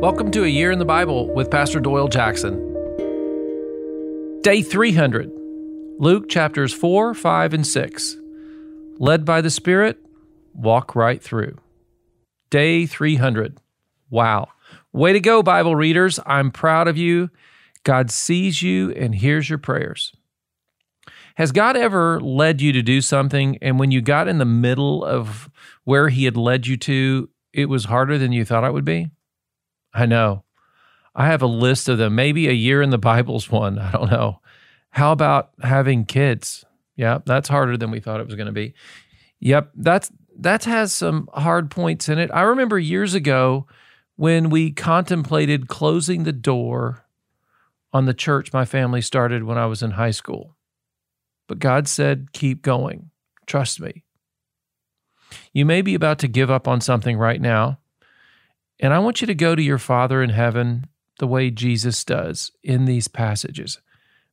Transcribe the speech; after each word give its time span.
Welcome 0.00 0.30
to 0.30 0.44
A 0.44 0.46
Year 0.46 0.70
in 0.70 0.78
the 0.78 0.84
Bible 0.84 1.26
with 1.34 1.50
Pastor 1.50 1.80
Doyle 1.80 2.06
Jackson. 2.06 2.54
Day 4.42 4.62
300, 4.62 5.28
Luke 5.98 6.28
chapters 6.28 6.72
4, 6.72 7.14
5, 7.14 7.52
and 7.52 7.66
6. 7.66 8.16
Led 9.00 9.24
by 9.24 9.40
the 9.40 9.50
Spirit, 9.50 9.98
walk 10.54 10.94
right 10.94 11.20
through. 11.20 11.58
Day 12.48 12.86
300. 12.86 13.58
Wow. 14.08 14.50
Way 14.92 15.14
to 15.14 15.20
go, 15.20 15.42
Bible 15.42 15.74
readers. 15.74 16.20
I'm 16.24 16.52
proud 16.52 16.86
of 16.86 16.96
you. 16.96 17.30
God 17.82 18.12
sees 18.12 18.62
you 18.62 18.92
and 18.92 19.16
hears 19.16 19.50
your 19.50 19.58
prayers. 19.58 20.12
Has 21.34 21.50
God 21.50 21.76
ever 21.76 22.20
led 22.20 22.60
you 22.60 22.72
to 22.72 22.82
do 22.82 23.00
something, 23.00 23.58
and 23.60 23.80
when 23.80 23.90
you 23.90 24.00
got 24.00 24.28
in 24.28 24.38
the 24.38 24.44
middle 24.44 25.04
of 25.04 25.50
where 25.82 26.08
He 26.08 26.24
had 26.24 26.36
led 26.36 26.68
you 26.68 26.76
to, 26.76 27.28
it 27.52 27.68
was 27.68 27.86
harder 27.86 28.16
than 28.16 28.30
you 28.30 28.44
thought 28.44 28.62
it 28.62 28.72
would 28.72 28.84
be? 28.84 29.10
I 29.92 30.06
know. 30.06 30.44
I 31.14 31.26
have 31.26 31.42
a 31.42 31.46
list 31.46 31.88
of 31.88 31.98
them. 31.98 32.14
Maybe 32.14 32.48
a 32.48 32.52
year 32.52 32.80
in 32.82 32.90
the 32.90 32.98
Bible's 32.98 33.50
one. 33.50 33.78
I 33.78 33.90
don't 33.90 34.10
know. 34.10 34.40
How 34.90 35.12
about 35.12 35.50
having 35.62 36.04
kids? 36.04 36.64
Yeah, 36.96 37.18
that's 37.24 37.48
harder 37.48 37.76
than 37.76 37.90
we 37.90 38.00
thought 38.00 38.20
it 38.20 38.26
was 38.26 38.34
going 38.34 38.46
to 38.46 38.52
be. 38.52 38.74
Yep, 39.40 39.70
that's 39.76 40.10
that 40.40 40.64
has 40.64 40.92
some 40.92 41.28
hard 41.32 41.70
points 41.70 42.08
in 42.08 42.18
it. 42.18 42.30
I 42.32 42.42
remember 42.42 42.78
years 42.78 43.14
ago 43.14 43.66
when 44.16 44.50
we 44.50 44.72
contemplated 44.72 45.68
closing 45.68 46.24
the 46.24 46.32
door 46.32 47.04
on 47.92 48.06
the 48.06 48.14
church 48.14 48.52
my 48.52 48.64
family 48.64 49.00
started 49.00 49.44
when 49.44 49.58
I 49.58 49.66
was 49.66 49.82
in 49.82 49.92
high 49.92 50.10
school. 50.10 50.56
But 51.46 51.58
God 51.58 51.88
said, 51.88 52.32
keep 52.32 52.62
going. 52.62 53.10
Trust 53.46 53.80
me. 53.80 54.04
You 55.52 55.64
may 55.64 55.82
be 55.82 55.94
about 55.94 56.18
to 56.20 56.28
give 56.28 56.50
up 56.50 56.68
on 56.68 56.80
something 56.80 57.16
right 57.16 57.40
now. 57.40 57.78
And 58.80 58.92
I 58.92 58.98
want 58.98 59.20
you 59.20 59.26
to 59.26 59.34
go 59.34 59.54
to 59.54 59.62
your 59.62 59.78
Father 59.78 60.22
in 60.22 60.30
heaven 60.30 60.86
the 61.18 61.26
way 61.26 61.50
Jesus 61.50 62.04
does 62.04 62.52
in 62.62 62.84
these 62.84 63.08
passages. 63.08 63.80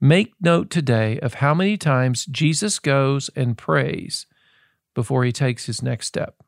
Make 0.00 0.32
note 0.40 0.70
today 0.70 1.20
of 1.20 1.34
how 1.34 1.52
many 1.52 1.76
times 1.76 2.24
Jesus 2.24 2.78
goes 2.78 3.28
and 3.36 3.58
prays 3.58 4.26
before 4.94 5.24
he 5.24 5.32
takes 5.32 5.66
his 5.66 5.82
next 5.82 6.06
step. 6.06 6.42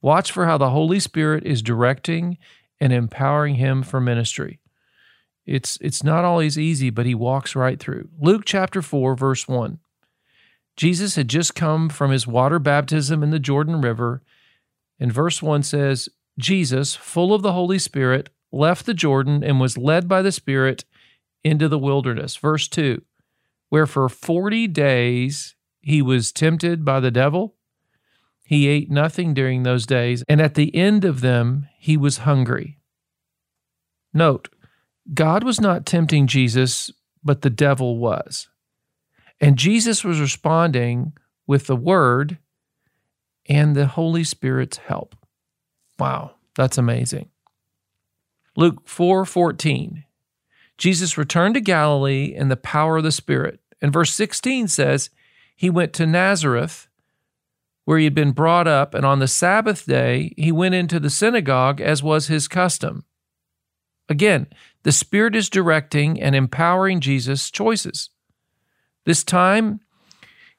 Watch 0.00 0.32
for 0.32 0.46
how 0.46 0.58
the 0.58 0.70
Holy 0.70 0.98
Spirit 0.98 1.44
is 1.44 1.62
directing 1.62 2.36
and 2.80 2.92
empowering 2.92 3.56
him 3.56 3.82
for 3.82 4.00
ministry. 4.00 4.60
It's, 5.46 5.78
it's 5.80 6.02
not 6.02 6.24
always 6.24 6.58
easy, 6.58 6.90
but 6.90 7.06
he 7.06 7.14
walks 7.14 7.56
right 7.56 7.78
through. 7.78 8.08
Luke 8.20 8.42
chapter 8.44 8.82
4, 8.82 9.14
verse 9.14 9.48
1. 9.48 9.78
Jesus 10.76 11.16
had 11.16 11.28
just 11.28 11.54
come 11.54 11.88
from 11.88 12.10
his 12.10 12.26
water 12.26 12.58
baptism 12.58 13.22
in 13.22 13.30
the 13.30 13.40
Jordan 13.40 13.80
River, 13.80 14.22
and 15.00 15.12
verse 15.12 15.42
1 15.42 15.62
says, 15.62 16.08
Jesus, 16.38 16.94
full 16.94 17.34
of 17.34 17.42
the 17.42 17.52
Holy 17.52 17.78
Spirit, 17.78 18.30
left 18.52 18.86
the 18.86 18.94
Jordan 18.94 19.42
and 19.44 19.60
was 19.60 19.76
led 19.76 20.08
by 20.08 20.22
the 20.22 20.32
Spirit 20.32 20.84
into 21.44 21.68
the 21.68 21.78
wilderness. 21.78 22.36
Verse 22.36 22.68
2 22.68 23.02
Where 23.68 23.86
for 23.86 24.08
40 24.08 24.68
days 24.68 25.54
he 25.80 26.00
was 26.00 26.32
tempted 26.32 26.84
by 26.84 27.00
the 27.00 27.10
devil. 27.10 27.56
He 28.44 28.66
ate 28.66 28.90
nothing 28.90 29.34
during 29.34 29.62
those 29.62 29.84
days, 29.84 30.24
and 30.26 30.40
at 30.40 30.54
the 30.54 30.74
end 30.74 31.04
of 31.04 31.20
them 31.20 31.68
he 31.78 31.96
was 31.98 32.18
hungry. 32.18 32.78
Note, 34.14 34.48
God 35.12 35.44
was 35.44 35.60
not 35.60 35.84
tempting 35.84 36.26
Jesus, 36.26 36.90
but 37.22 37.42
the 37.42 37.50
devil 37.50 37.98
was. 37.98 38.48
And 39.40 39.58
Jesus 39.58 40.02
was 40.02 40.20
responding 40.20 41.12
with 41.46 41.66
the 41.66 41.76
word 41.76 42.38
and 43.48 43.74
the 43.74 43.86
Holy 43.86 44.24
Spirit's 44.24 44.78
help. 44.78 45.14
Wow, 45.98 46.32
that's 46.54 46.78
amazing. 46.78 47.28
Luke 48.56 48.86
4:14. 48.86 50.04
Jesus 50.76 51.18
returned 51.18 51.54
to 51.54 51.60
Galilee 51.60 52.34
in 52.34 52.48
the 52.48 52.56
power 52.56 52.98
of 52.98 53.04
the 53.04 53.12
Spirit. 53.12 53.60
And 53.80 53.92
verse 53.92 54.12
16 54.14 54.68
says, 54.68 55.10
he 55.54 55.70
went 55.70 55.92
to 55.94 56.06
Nazareth 56.06 56.88
where 57.84 57.96
he 57.98 58.04
had 58.04 58.14
been 58.14 58.32
brought 58.32 58.68
up, 58.68 58.92
and 58.92 59.06
on 59.06 59.18
the 59.18 59.26
Sabbath 59.26 59.86
day 59.86 60.34
he 60.36 60.52
went 60.52 60.74
into 60.74 61.00
the 61.00 61.08
synagogue 61.08 61.80
as 61.80 62.02
was 62.02 62.26
his 62.26 62.46
custom. 62.46 63.04
Again, 64.10 64.46
the 64.82 64.92
Spirit 64.92 65.34
is 65.34 65.48
directing 65.48 66.20
and 66.20 66.36
empowering 66.36 67.00
Jesus' 67.00 67.50
choices. 67.50 68.10
This 69.06 69.24
time, 69.24 69.80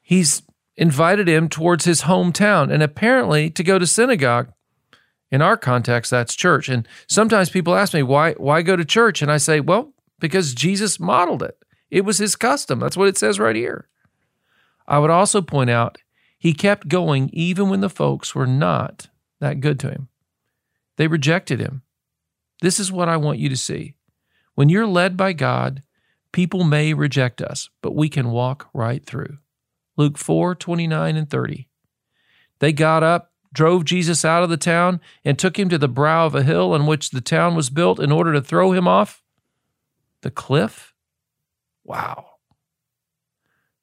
he's 0.00 0.42
invited 0.74 1.28
him 1.28 1.50
towards 1.50 1.84
his 1.84 2.04
hometown 2.04 2.72
and 2.72 2.82
apparently 2.82 3.50
to 3.50 3.62
go 3.62 3.78
to 3.78 3.86
synagogue. 3.86 4.50
In 5.30 5.42
our 5.42 5.56
context, 5.56 6.10
that's 6.10 6.34
church. 6.34 6.68
And 6.68 6.88
sometimes 7.06 7.50
people 7.50 7.74
ask 7.74 7.92
me, 7.92 8.02
why, 8.02 8.32
why 8.34 8.62
go 8.62 8.76
to 8.76 8.84
church? 8.84 9.20
And 9.20 9.30
I 9.30 9.36
say, 9.36 9.60
well, 9.60 9.92
because 10.18 10.54
Jesus 10.54 10.98
modeled 10.98 11.42
it. 11.42 11.58
It 11.90 12.04
was 12.04 12.18
his 12.18 12.36
custom. 12.36 12.80
That's 12.80 12.96
what 12.96 13.08
it 13.08 13.18
says 13.18 13.38
right 13.38 13.56
here. 13.56 13.88
I 14.86 14.98
would 14.98 15.10
also 15.10 15.42
point 15.42 15.70
out 15.70 15.98
he 16.38 16.52
kept 16.52 16.88
going 16.88 17.30
even 17.32 17.68
when 17.68 17.80
the 17.80 17.90
folks 17.90 18.34
were 18.34 18.46
not 18.46 19.08
that 19.40 19.60
good 19.60 19.78
to 19.80 19.90
him. 19.90 20.08
They 20.96 21.06
rejected 21.06 21.60
him. 21.60 21.82
This 22.60 22.80
is 22.80 22.90
what 22.90 23.08
I 23.08 23.16
want 23.16 23.38
you 23.38 23.48
to 23.48 23.56
see. 23.56 23.94
When 24.54 24.68
you're 24.68 24.86
led 24.86 25.16
by 25.16 25.32
God, 25.32 25.82
people 26.32 26.64
may 26.64 26.94
reject 26.94 27.40
us, 27.40 27.70
but 27.82 27.94
we 27.94 28.08
can 28.08 28.30
walk 28.30 28.68
right 28.72 29.04
through. 29.04 29.38
Luke 29.96 30.18
4 30.18 30.54
29 30.54 31.16
and 31.16 31.30
30. 31.30 31.68
They 32.60 32.72
got 32.72 33.02
up, 33.02 33.32
drove 33.58 33.84
Jesus 33.84 34.24
out 34.24 34.44
of 34.44 34.50
the 34.50 34.56
town, 34.56 35.00
and 35.24 35.36
took 35.36 35.58
him 35.58 35.68
to 35.68 35.78
the 35.78 35.88
brow 35.88 36.26
of 36.26 36.36
a 36.36 36.44
hill 36.44 36.74
on 36.74 36.86
which 36.86 37.10
the 37.10 37.20
town 37.20 37.56
was 37.56 37.70
built 37.70 37.98
in 37.98 38.12
order 38.12 38.32
to 38.32 38.40
throw 38.40 38.70
him 38.70 38.86
off 38.86 39.20
the 40.22 40.30
cliff. 40.30 40.94
Wow. 41.82 42.26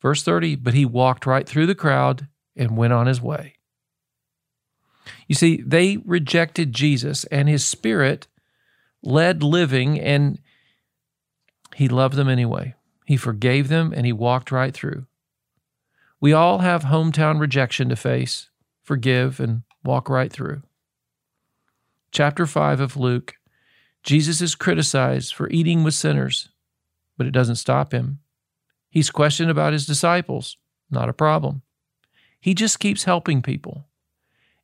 Verse 0.00 0.22
30 0.22 0.54
But 0.54 0.74
he 0.74 0.84
walked 0.84 1.26
right 1.26 1.48
through 1.48 1.66
the 1.66 1.74
crowd 1.74 2.28
and 2.54 2.76
went 2.76 2.92
on 2.92 3.08
his 3.08 3.20
way. 3.20 3.54
You 5.26 5.34
see, 5.34 5.60
they 5.66 5.96
rejected 5.96 6.72
Jesus, 6.72 7.24
and 7.24 7.48
his 7.48 7.66
spirit 7.66 8.28
led 9.02 9.42
living, 9.42 9.98
and 9.98 10.38
he 11.74 11.88
loved 11.88 12.14
them 12.14 12.28
anyway. 12.28 12.76
He 13.04 13.16
forgave 13.16 13.66
them 13.66 13.92
and 13.94 14.06
he 14.06 14.12
walked 14.12 14.52
right 14.52 14.72
through. 14.72 15.06
We 16.20 16.32
all 16.32 16.58
have 16.58 16.84
hometown 16.84 17.40
rejection 17.40 17.88
to 17.88 17.96
face, 17.96 18.48
forgive, 18.86 19.40
and 19.40 19.62
walk 19.84 20.08
right 20.08 20.32
through. 20.32 20.62
Chapter 22.12 22.46
5 22.46 22.80
of 22.80 22.96
Luke 22.96 23.34
Jesus 24.02 24.40
is 24.40 24.54
criticized 24.54 25.34
for 25.34 25.50
eating 25.50 25.82
with 25.82 25.92
sinners, 25.92 26.48
but 27.18 27.26
it 27.26 27.32
doesn't 27.32 27.56
stop 27.56 27.92
him. 27.92 28.20
He's 28.88 29.10
questioned 29.10 29.50
about 29.50 29.72
his 29.72 29.84
disciples, 29.84 30.56
not 30.88 31.08
a 31.08 31.12
problem. 31.12 31.62
He 32.40 32.54
just 32.54 32.78
keeps 32.78 33.02
helping 33.02 33.42
people. 33.42 33.88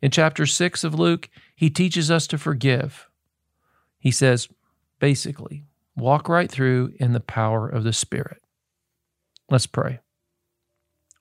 In 0.00 0.12
chapter 0.12 0.46
6 0.46 0.84
of 0.84 0.96
Luke, 0.96 1.28
he 1.56 1.70
teaches 1.70 2.08
us 2.08 2.28
to 2.28 2.38
forgive. 2.38 3.08
He 3.98 4.12
says, 4.12 4.48
basically, 5.00 5.64
Walk 5.96 6.28
right 6.28 6.50
through 6.50 6.94
in 6.98 7.12
the 7.12 7.20
power 7.20 7.68
of 7.68 7.84
the 7.84 7.92
Spirit. 7.92 8.42
Let's 9.50 9.66
pray. 9.66 9.98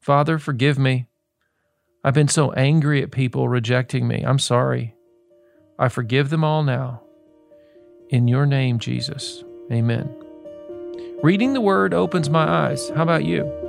Father, 0.00 0.38
forgive 0.38 0.78
me. 0.78 1.06
I've 2.06 2.14
been 2.14 2.28
so 2.28 2.52
angry 2.52 3.02
at 3.02 3.10
people 3.10 3.48
rejecting 3.48 4.06
me. 4.06 4.22
I'm 4.24 4.38
sorry. 4.38 4.94
I 5.76 5.88
forgive 5.88 6.30
them 6.30 6.44
all 6.44 6.62
now. 6.62 7.02
In 8.10 8.28
your 8.28 8.46
name, 8.46 8.78
Jesus. 8.78 9.42
Amen. 9.72 10.08
Reading 11.24 11.52
the 11.52 11.60
Word 11.60 11.92
opens 11.92 12.30
my 12.30 12.48
eyes. 12.48 12.90
How 12.90 13.02
about 13.02 13.24
you? 13.24 13.65